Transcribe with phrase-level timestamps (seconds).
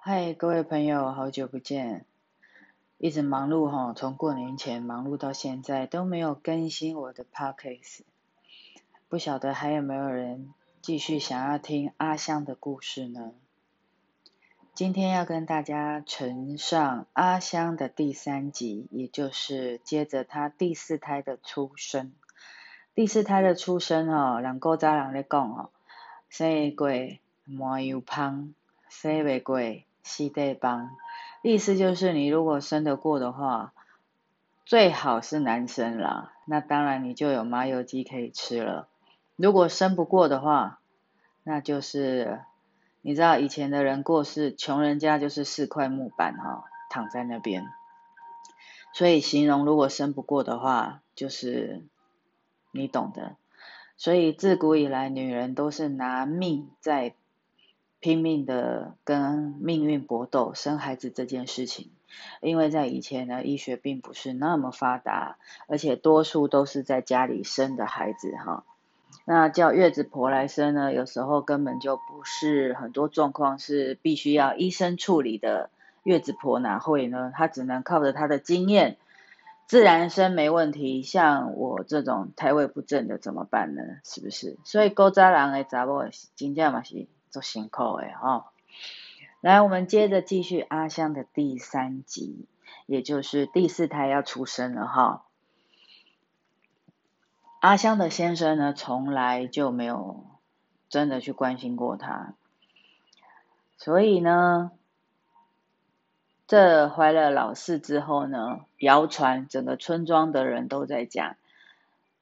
[0.00, 2.06] 嗨，各位朋友，好久不见！
[2.98, 8.02] 一直忙碌哈，从过年前忙碌到现在都没有更新我的 podcast。
[9.08, 13.32] 不晓得还有没有人继续想要听阿香的故事呢？
[14.72, 22.12] 今天要跟大家呈上阿香的第三集，也就是接着她第四胎的出生。
[22.94, 25.70] 第四胎的出生哦，人古早人咧讲哦，
[26.28, 26.88] 生过
[27.44, 28.54] 麻油芳，
[28.88, 29.58] 生未过。
[30.08, 30.96] 西对帮，
[31.42, 33.72] 意思就是你如果生得过的话，
[34.64, 38.88] 最好是男生啦，那当然你就有麻油鸡可以吃了。
[39.36, 40.80] 如果生不过的话，
[41.44, 42.40] 那就是
[43.02, 47.64] 你知道以前的人过世，穷人家就是四块木板哈，躺在那边。
[48.94, 51.84] 所以形容如果生不过的话，就是
[52.72, 53.36] 你懂的。
[53.96, 57.14] 所以自古以来，女人都是拿命在。
[58.00, 61.90] 拼命的跟命运搏斗，生孩子这件事情，
[62.40, 68.64] 因为在以前呢，医学并不是那么发达，而且多数都是在家里生的孩子哈。
[69.24, 75.70] 那叫月子婆来生呢，有时候根本就不是很多状况是必须要医生处理的，
[76.02, 77.32] 月子婆哪会呢？
[77.34, 78.96] 她只能靠着她的经验，
[79.66, 81.02] 自然生没问题。
[81.02, 83.82] 像我这种胎位不正的怎么办呢？
[84.04, 84.56] 是不是？
[84.64, 86.04] 所以高扎人的查某
[86.36, 87.06] 真正嘛是。
[87.30, 88.46] 做辛苦诶哦，
[89.40, 92.46] 来，我们接着继续阿香的第三集，
[92.86, 95.24] 也就是第四胎要出生了哈。
[97.60, 100.24] 阿香的先生呢，从来就没有
[100.88, 102.34] 真的去关心过她，
[103.76, 104.70] 所以呢，
[106.46, 111.36] 这怀了老四之后呢，谣传整个村庄的人都在讲，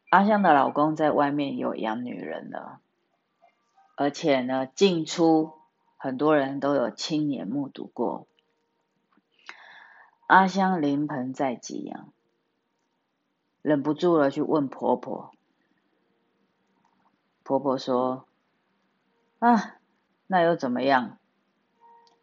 [0.08, 2.80] 阿香的老公在外面有养女人了。
[3.97, 5.55] 而且呢，进出
[5.97, 8.28] 很多人都有亲眼目睹过。
[10.27, 12.06] 阿香临盆在即啊，
[13.62, 15.32] 忍不住了去问婆婆。
[17.43, 18.26] 婆婆说
[19.41, 19.78] ：“啊，
[20.26, 21.19] 那又怎么样？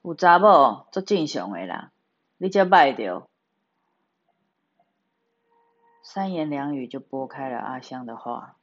[0.03, 1.91] 有查某做正常的啦，
[2.37, 3.27] 你才歹着。”
[6.03, 8.57] 三言两语就拨开了阿香的话。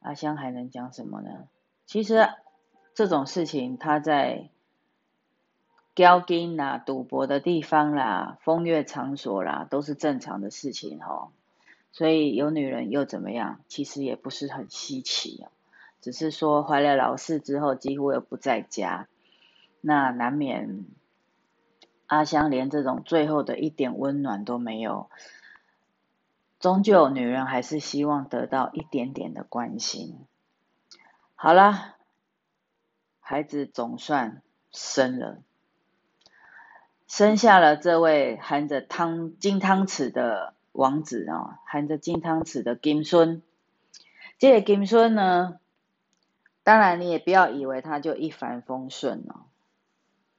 [0.00, 1.48] 阿香还能讲什么呢？
[1.86, 2.28] 其实
[2.94, 4.50] 这种事情，他在
[5.94, 11.30] 交金啦、赌博的地方啦、风月场所啦，都是正常的事情哦。
[11.92, 13.60] 所以有女人又怎么样？
[13.68, 15.44] 其实也不是很稀奇。
[16.00, 19.06] 只是说怀了老四之后，几乎又不在家，
[19.80, 20.84] 那难免
[22.06, 25.08] 阿香连这种最后的一点温暖都没有。
[26.58, 30.18] 终究，女人还是希望得到一点点的关心。
[31.44, 31.96] 好了，
[33.20, 34.40] 孩子总算
[34.72, 35.42] 生了，
[37.06, 43.42] 生下了这位含着汤金汤匙的王子啊，含着金汤匙的金孙。
[44.38, 45.60] 这个金孙呢，
[46.62, 49.44] 当然你也不要以为他就一帆风顺哦。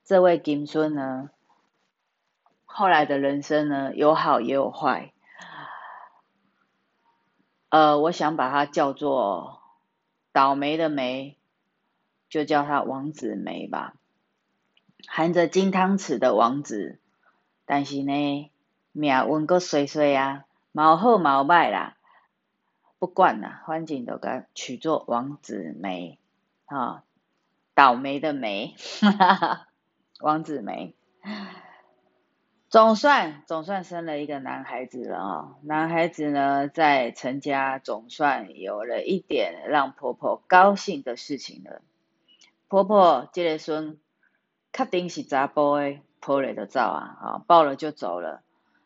[0.04, 1.30] 这位金孙呢，
[2.64, 5.12] 后来的人生呢，有好也有坏。
[7.68, 9.62] 呃，我想把它叫做。
[10.36, 11.38] 倒霉的霉，
[12.28, 13.94] 就叫他王子霉吧。
[15.08, 17.00] 含着金汤匙的王子，
[17.64, 18.50] 但是呢，
[18.92, 21.96] 命运个衰衰啊，毛好毛歹啦，
[22.98, 26.18] 不管啦，反正都该取作王子霉
[26.66, 27.02] 啊。
[27.72, 28.74] 倒霉的霉，
[30.20, 30.94] 王子霉。
[32.68, 35.56] 总算总算生了一个男孩子了啊！
[35.62, 41.80] 男孩子呢，在陈家总算有了一点让婆婆高兴的事情了。
[42.66, 44.00] 婆婆这个孙，
[44.72, 47.16] 确定是查甫的，抱了就走啊！
[47.20, 48.42] 啊，抱了就走了，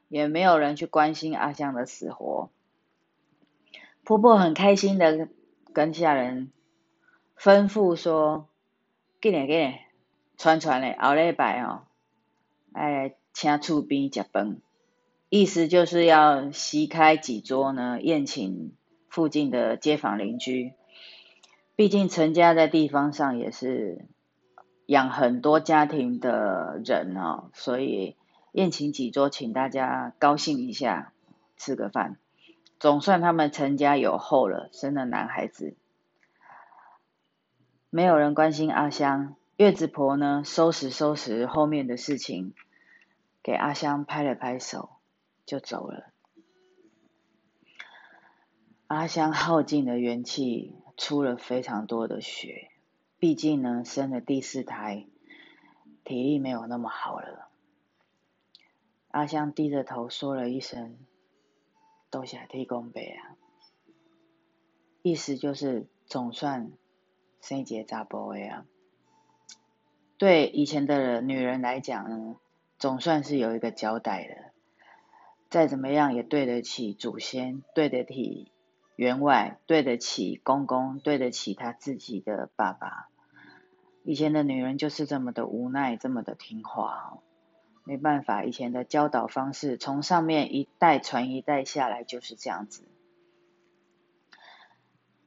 [0.09, 2.51] 也没有人去关心阿香的死活。
[4.05, 5.29] 婆婆很开心的
[5.73, 6.53] 跟下人
[7.39, 8.47] 吩咐说
[9.23, 9.79] ：“给你给你，
[10.37, 11.85] 传传嘞，后礼拜哦，
[12.75, 14.59] 哎。”请厝边食饭，
[15.31, 18.75] 意思就是要席开几桌呢，宴请
[19.09, 20.75] 附近的街坊邻居。
[21.75, 24.05] 毕竟陈家在地方上也是
[24.85, 28.15] 养很多家庭的人哦，所以
[28.53, 31.15] 宴请几桌，请大家高兴一下，
[31.57, 32.19] 吃个饭。
[32.79, 35.75] 总算他们陈家有后了，生了男孩子。
[37.89, 42.53] 没有人关心阿香，月子婆呢，收拾收拾后面的事情。
[43.43, 44.91] 给阿香拍了拍手，
[45.47, 46.13] 就走了。
[48.87, 52.71] 阿香耗尽了元气，出了非常多的血。
[53.19, 55.07] 毕竟呢，生了第四胎，
[56.05, 57.49] 体力没有那么好了。
[59.09, 60.99] 阿香低着头说了一声
[62.11, 63.37] ：“多谢提供杯啊。”
[65.03, 66.73] 意思就是总算
[67.41, 68.67] 生结扎波呀。
[70.19, 72.37] 对以前的女人来讲呢，
[72.81, 74.53] 总算是有一个交代了。
[75.51, 78.51] 再怎么样也对得起祖先，对得起
[78.97, 83.09] 员外，对得起公公，对得起他自己的爸爸。
[84.03, 87.19] 以前的女人就是这么的无奈，这么的听话，
[87.85, 92.89] 没办法，以前的教导方式从上面一代传一代下来就是这样子。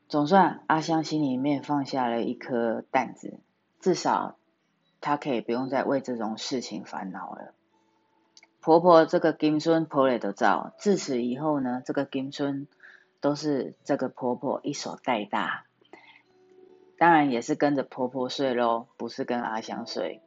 [0.08, 3.40] 总算阿香心里面放下了一颗担子，
[3.80, 4.38] 至少
[5.04, 7.54] 她可以不用再为这种事情烦恼了。
[8.62, 12.66] 婆婆这个金孙婆累的照，自此以后呢，这个金孙
[13.20, 15.66] 都是这个婆婆一手带大，
[16.98, 20.22] 当然也是跟着婆婆睡喽，不是跟阿香睡。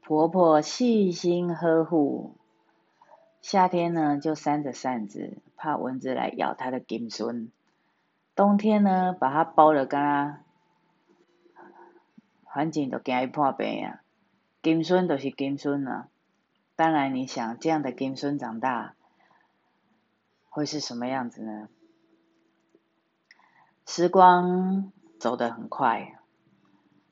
[0.00, 2.34] 婆婆细心呵护，
[3.42, 7.50] 夏天呢就扇着扇子，怕蚊子来咬她的金孙；
[8.34, 10.44] 冬天呢，把它包的干，
[12.48, 14.00] 环境都惊伊破病啊。
[14.62, 16.08] 金孙都是金孙啊。
[16.74, 18.94] 当然，你想这样的金孙长大
[20.48, 21.68] 会是什么样子呢？
[23.86, 26.18] 时光走得很快。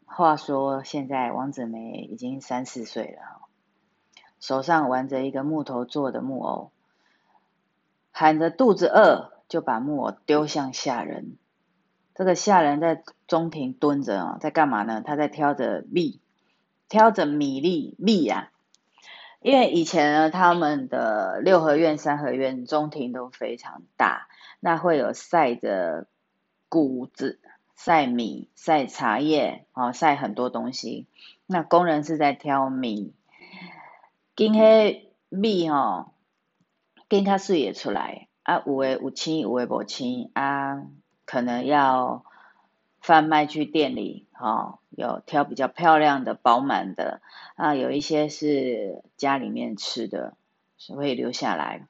[0.04, 3.48] 话说，现在王子梅已经三四岁了，
[4.40, 6.70] 手上玩着一个木头做的木偶，
[8.12, 11.36] 喊着肚子饿，就把木偶丢向下人。
[12.16, 15.02] 这个下人在中庭蹲着啊，在干嘛呢？
[15.04, 16.18] 他在挑着米，
[16.88, 18.50] 挑着米粒米呀。
[19.42, 24.28] 因为以前呢，他们的六合院、三合院中庭都非常大，
[24.60, 26.06] 那会有晒着
[26.70, 27.38] 谷子、
[27.76, 31.06] 晒米、晒茶叶，哦，晒很多东西。
[31.44, 33.12] 那工人是在挑米，
[34.34, 36.12] 今黑米哦，
[37.08, 40.82] 跟他水也出来啊，有诶有青，有诶无青啊，
[41.26, 42.25] 可能要
[43.00, 47.20] 贩卖去店里，哦，有挑比较漂亮的、饱满的
[47.56, 50.34] 啊，有一些是家里面吃的，
[50.78, 51.87] 所以留下来。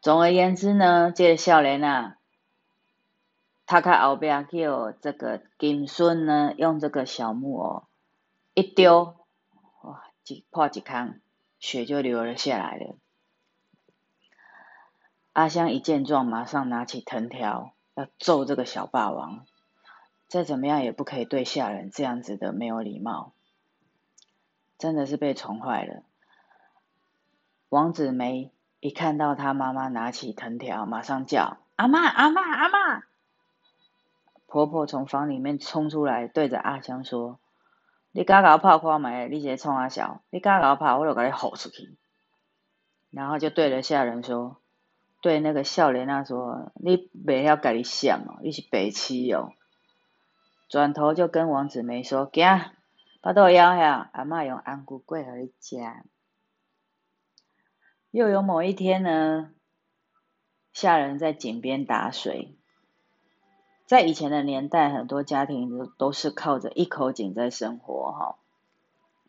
[0.00, 2.16] 总而言之呢，这个少年啊，
[3.66, 7.84] 他看后边叫这个金孙呢，用这个小木偶
[8.54, 9.16] 一丢，
[9.82, 11.20] 哇，一破一坑，
[11.58, 12.96] 血就流了下来了。
[15.32, 19.46] 阿香一见状，马上拿起藤条要揍这个小霸王。
[20.26, 23.32] 再怎么样也不可以对下人这样子的没有礼貌，
[24.78, 26.02] 真的是被宠坏了。
[27.68, 28.50] 王子梅
[28.80, 33.04] 一看到他妈妈拿起藤条，马上叫阿妈阿妈阿妈。
[34.46, 37.38] 婆婆从房里面冲出来，对着阿香说
[38.12, 39.28] ：“你敢搞泡看没？
[39.28, 41.96] 你直冲阿小，你敢搞泡，我就给你吼出去。”
[43.10, 44.56] 然后就对着下人说
[45.24, 49.54] ：“对那个笑脸啊说，你袂晓家己想哦，你是白痴哦。”
[50.68, 52.72] 转头就跟王子梅说：“行，
[53.22, 55.78] 把豆摇下，阿妈用安菇桂和你吃。”
[58.12, 59.50] 又有某一天呢，
[60.74, 62.54] 下人在井边打水。
[63.86, 68.36] 在以前的年代，很多家庭都都是靠着一口井在生活哈。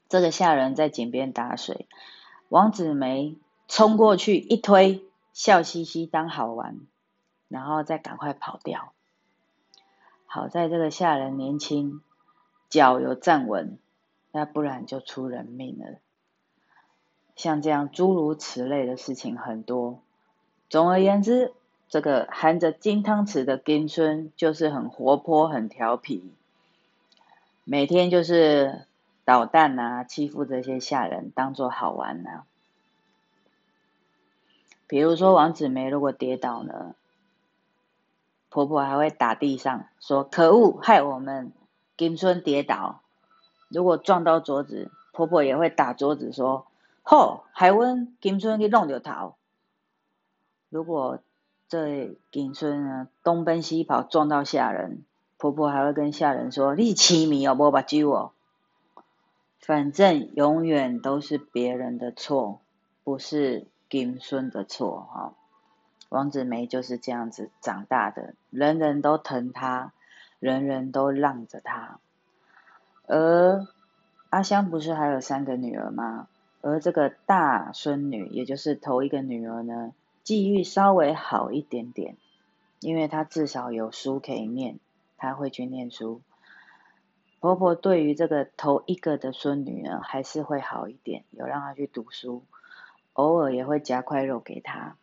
[0.10, 1.88] 这个下人在井边打水，
[2.50, 3.38] 王子梅
[3.70, 6.80] 冲过去一推，笑嘻嘻当好玩，
[7.50, 8.94] 然后再赶快跑掉。
[10.28, 12.00] 好在这个下人年轻，
[12.70, 13.78] 脚有站稳，
[14.32, 15.98] 那不然就出人命了。
[17.36, 20.00] 像这样诸如此类的事情很多。
[20.70, 21.54] 总而言之，
[21.90, 26.32] 这个含着金汤匙的金孙就是很活泼、很调皮，
[27.66, 28.88] 每天就是
[29.26, 32.46] 捣蛋啊，欺负这些下人，当做好玩呢。
[34.88, 36.96] 比如说王子梅如果跌倒呢？
[38.50, 41.52] 婆婆还会打地上说：“可恶，害我们
[41.98, 43.02] 金孙跌倒。”
[43.68, 46.68] 如果撞到桌子，婆婆也会打桌子说
[47.04, 49.36] ：“吼，害阮金孙去弄着头。”
[50.70, 51.20] 如果
[51.68, 55.04] 这金孙呢东奔西跑撞到下人，
[55.38, 58.32] 婆婆还会跟下人说：“你痴迷哦，无把揪哦。”
[59.60, 62.62] 反正永远都是别人的错，
[63.04, 65.34] 不是金孙的错哈。
[66.10, 69.94] 王子梅就是这样子长大的，人人都疼她，
[70.40, 72.00] 人人都让着她。
[73.08, 73.66] 而
[74.30, 76.28] 阿香不是还有三个女儿吗？
[76.60, 82.18] 而这个大孙女，也就是头一个女儿呢，际遇稍微好一点点，
[82.82, 84.78] 因为她至少有书可以念，
[85.18, 86.20] 她会去念书。
[87.40, 92.44] 婆婆对于这个头一个的孙女呢，还是会好一点，有让她去读书，
[93.16, 94.96] 偶尔也会夹块肉给她。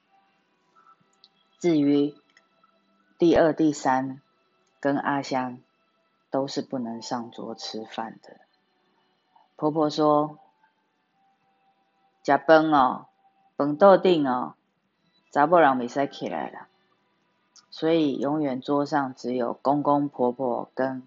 [1.58, 2.14] 至于
[3.18, 4.22] 第二、第三
[4.80, 5.58] 跟阿香，
[6.30, 8.36] 都是不能上桌吃饭的。
[9.54, 10.38] 婆婆说
[12.24, 13.06] ：“食饭哦，
[13.56, 14.54] 饭到顶哦，
[15.30, 16.68] 查某人未使起来了。”
[17.70, 21.02] 所以永远桌上只有公公婆婆跟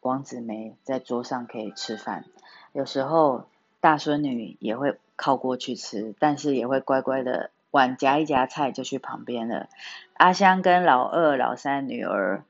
[0.00, 2.24] 王子梅在桌上可以吃饭。
[2.72, 3.46] 有时候
[3.80, 7.50] 大孙女也会靠过去吃，但是也会乖乖的。
[7.70, 9.68] 碗夹一夹菜就去旁边了。
[10.14, 12.42] 阿香跟老二、老三女儿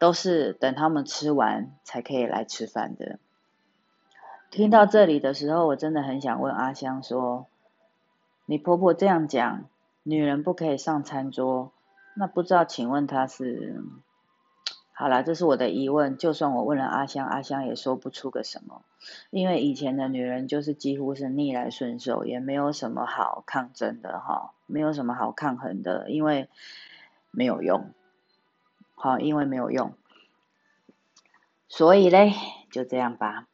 [0.00, 3.20] 都是等他们吃完才可以来吃饭的。
[4.50, 7.46] 听到这里的时候，我真的很想问阿香说
[8.44, 9.64] ：“你婆婆这样讲，
[10.02, 11.70] 女人不可以上餐桌，
[12.14, 13.82] 那不知道请问她是？”
[14.94, 16.16] 好了，这是我的疑问。
[16.16, 18.82] 就算我问了阿香，阿香也说不出个什么。
[19.30, 26.48] 因为以前的女人就是几乎是逆来顺受，也没有什么好抗争的哈，没有什么好抗衡的，因为
[27.30, 27.90] 没有用，
[28.94, 29.94] 好，因为没有用，
[31.68, 32.32] 所以嘞，
[32.70, 33.48] 就这样吧。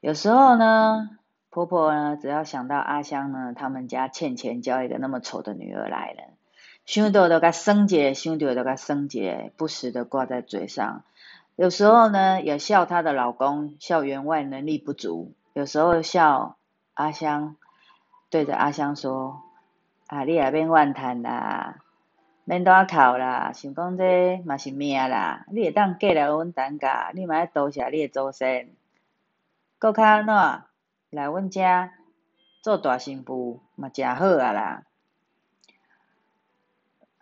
[0.00, 1.10] 有时候呢，
[1.48, 6.34] 婆婆呢，只要想到阿香呢，他们家欠钱交一个那么丑的女儿来了，
[6.88, 11.04] 想到都该生结，想到都该生结，不时的挂在嘴上。
[11.54, 16.56] 有时候呢，也笑她的老公，笑员外能力不足；有时候笑
[16.94, 17.56] 阿香，
[18.30, 19.42] 对着阿香说
[20.08, 21.82] ：“啊，你也免怨叹啦，
[22.44, 28.70] 免多哭啦，想讲这嘛是命啦，你会当嫁来阮单家，你嘛要多谢你的祖先。
[29.78, 30.34] 搁较安怎
[31.10, 31.60] 来阮遮
[32.62, 34.84] 做大新妇嘛，正好啊啦。”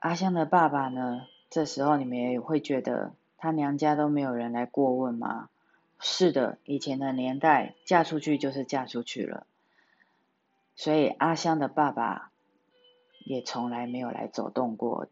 [0.07, 3.13] 阿香的爸爸呢，这时候你们也会觉得。
[3.39, 5.49] 她娘家都没有人来过问吗？
[5.99, 9.49] 是的，以前的年代，嫁出去就是嫁出去了。
[10.77, 12.31] 所以阿香的爸爸
[13.25, 15.09] 也从来没有来走动过。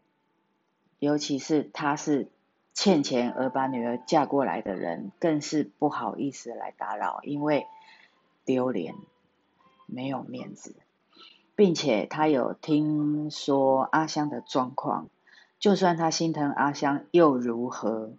[0.99, 2.29] 尤其是他是
[2.73, 7.67] 欠钱而把女儿嫁过来的人，更是不好意思来打扰，因为
[8.45, 8.95] 丢脸，
[9.87, 10.73] 没有面子，
[11.55, 15.07] 并且他有听说阿香的状况。
[15.57, 18.11] 就算他心疼阿香又如何？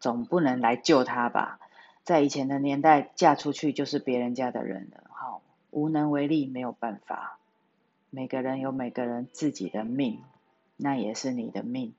[0.00, 1.60] 总不能来救他吧？
[2.02, 7.38] 在以前的年代，嫁出去就是别人家的人了，好，无能为力，没有办法。
[8.10, 10.20] 每个人有每个人自己的命，
[10.76, 11.94] 那也是你的命。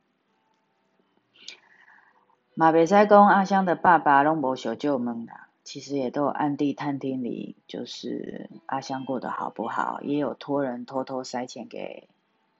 [2.53, 12.09] 马北塞公阿香的爸爸拢无小舅们啦，其实也都有暗地探听你，就是阿香过得好不好，也有托人偷偷塞钱给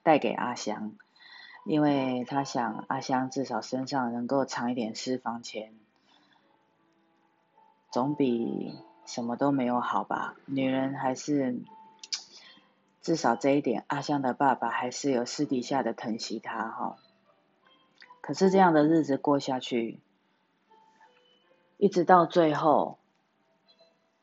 [0.02, 0.96] 带给阿香。
[1.66, 5.72] 因为他想阿香至少身上能够藏一点私房钱，
[7.90, 8.74] 总比
[9.06, 10.36] 什么都没有好吧？
[10.44, 11.62] 女人还是
[13.00, 16.98] 至少这一点，阿香的爸爸还是有私底下的疼惜她哈。
[18.20, 20.00] 可是这样的日子过下去，
[21.76, 22.98] 一直到最后，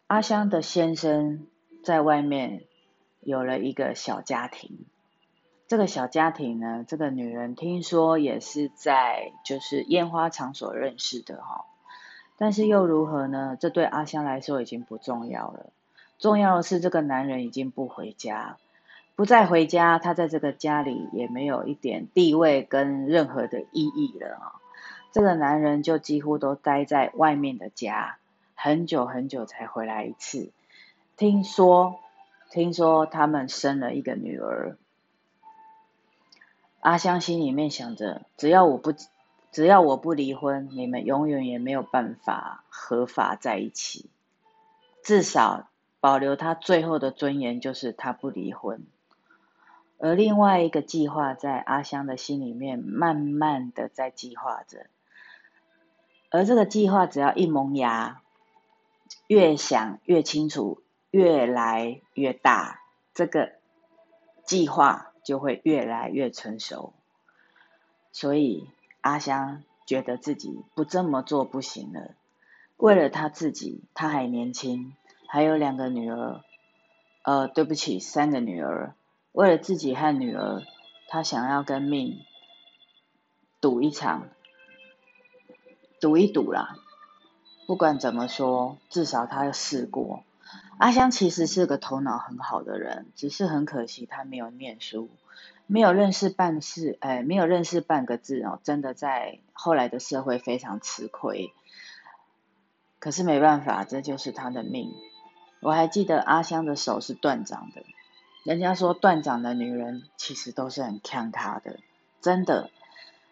[0.07, 1.47] 阿香的先生
[1.83, 2.63] 在外面
[3.19, 4.85] 有了一个小家庭。
[5.67, 11.65] 这个小家庭呢，这个女人听说也是在就是烟花场所认识的哈，
[12.37, 13.55] 但是又如何呢？
[13.59, 15.71] 这对阿香来说已经不重要了，
[16.19, 18.57] 重要的是这个男人已经不回家，
[19.15, 24.60] 不再回家，他在这个家里也没有一点地位跟任何的意义了啊。
[25.11, 28.17] 这个男人就几乎都待在外面的家，
[28.55, 30.51] 很久很久才回来一次。
[31.17, 31.99] 听说，
[32.49, 34.77] 听说他们生了一个女儿。
[36.79, 38.93] 阿香心里面想着，只要我不，
[39.51, 44.09] 只要我不离婚，你们永远也没有办法合法在一起。
[45.03, 48.83] 至少保留他最后的尊严，就是他不离婚。
[49.99, 54.87] 而另外一个计划，在阿香的心里面慢慢的在计划着。
[56.31, 58.21] 而这个计划只要一萌芽，
[59.27, 62.81] 越想越清楚，越来越大，
[63.13, 63.51] 这个
[64.43, 65.09] 计划。
[65.23, 66.93] 就会越来越成熟，
[68.11, 68.67] 所以
[69.01, 72.15] 阿香觉得自己不这么做不行了。
[72.77, 74.95] 为了他自己，他还年轻，
[75.27, 76.41] 还有两个女儿，
[77.21, 78.95] 呃，对不起，三个女儿。
[79.31, 80.63] 为了自己和女儿，
[81.07, 82.23] 他想要跟命
[83.61, 84.27] 赌一场，
[86.01, 86.75] 赌一赌啦。
[87.67, 90.25] 不管怎么说，至少他试过。
[90.77, 95.09] 阿香其实是个头脑很好的人，只是很可惜他没有念书，
[95.67, 101.53] 没有认识半事，哎，没有认识半个字哦，真的在后来的社会非常吃亏。
[102.99, 104.91] 可是没办法，这就是他的命。
[105.61, 107.83] 我还记得阿香的手是断掌的，
[108.43, 111.79] 人家说断掌的女人其实都是很看他的，
[112.19, 112.71] 真的。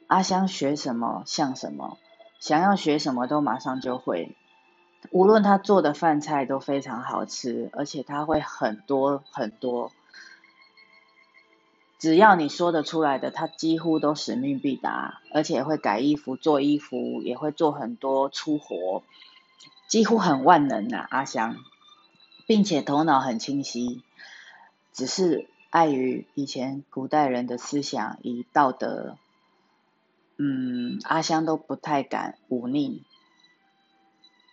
[0.08, 1.98] 阿香学什么像什么，
[2.40, 4.36] 想要学什么都马上就会。
[5.12, 9.92] 无论他做的饭菜都非常好吃，而且他会很多很多，
[11.98, 19.04] 只要你说得出来的，他几乎都使命必达，而且会改衣服、做衣服，也会做很多粗活，
[19.88, 21.56] 几乎很万能啊，阿香，
[22.46, 24.04] 并且头脑很清晰，
[24.92, 29.18] 只是碍于以前古代人的思想以道德，
[30.42, 33.04] 嗯，阿香都不太敢忤逆。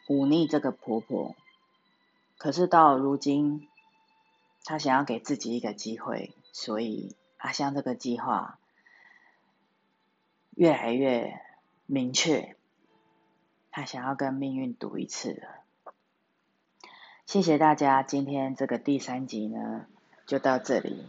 [0.08, 1.36] 忤逆这个婆婆，
[2.38, 3.68] 可是到如今，
[4.64, 8.58] 她想要给自己一个机会，所以阿香这个计划
[10.56, 11.40] 越来越
[11.86, 12.56] 明确，
[13.70, 15.62] 她想要跟命运赌一次了。
[17.26, 19.86] 谢谢大家，今天这个第三集呢
[20.26, 21.06] 就到这里。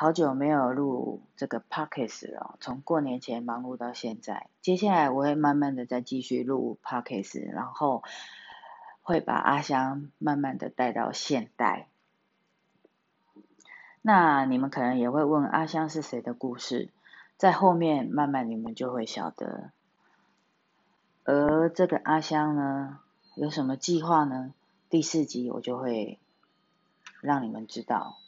[0.00, 4.46] 好久没有录这个 podcast 了，从过年前忙碌到现在。
[4.62, 8.04] 接下来我会慢慢的再继续录 podcast，然后
[9.02, 11.88] 会把阿香慢慢的带到现代。
[14.00, 16.90] 那你们可能也会问阿香是谁的故事，
[17.36, 19.72] 在后面慢慢你们就会晓得。
[21.24, 23.00] 而这个阿香呢，
[23.34, 24.54] 有什么计划呢？
[24.88, 26.20] 第四集我就会
[27.20, 28.18] 让你们知道。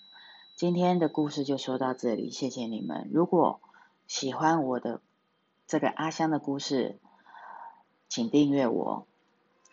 [0.61, 3.09] 今天的故事就说到这里，谢谢你们。
[3.15, 3.63] 如果
[4.07, 5.01] 喜欢我的
[5.67, 6.99] 这个阿香的故事，
[8.11, 9.07] 请订阅我。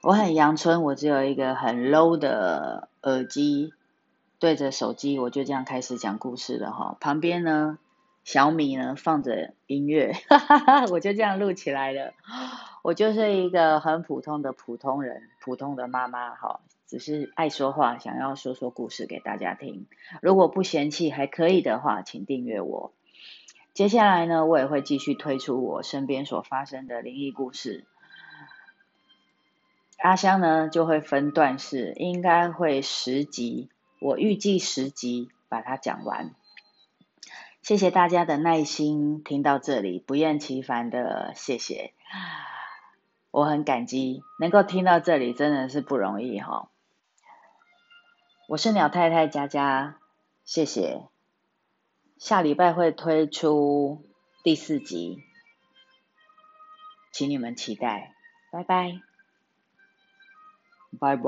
[0.01, 3.73] 我很阳春，我只有一个很 low 的耳机
[4.39, 6.95] 对着手机，我就这样开始讲故事了哈。
[7.01, 7.77] 旁边呢，
[8.23, 12.13] 小米呢放着音乐，哈哈哈，我就这样录起来了。
[12.81, 16.61] 我就是一个很普通的普通人，普通的妈妈哈。
[16.87, 19.87] 只是爱说话，想要说说故事给大家听。
[20.21, 22.93] 如果不嫌弃还可以的话，请订阅我。
[23.73, 27.85] 接下来呢，我也会继续推出我身边所发生的灵异故事。
[29.99, 33.69] 阿香呢就会分段式，应该会十集，
[33.99, 36.31] 我预计十集把它讲完。
[37.61, 41.93] 谢谢大家的耐心听到这里，不厌其烦的谢谢，
[43.29, 46.69] 我很感激能够听到这里，真的是不容易哈。
[48.47, 49.99] 我是鸟太太佳佳，
[50.45, 51.03] 谢谢。
[52.17, 54.05] 下礼拜会推出
[54.41, 55.21] 第四集，
[57.11, 58.15] 请你们期待。
[58.49, 59.01] 拜拜，
[60.97, 61.23] 拜拜。